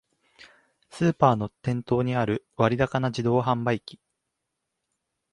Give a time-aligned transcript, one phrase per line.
[0.89, 3.99] スーパーの店頭にある割高な自動販売機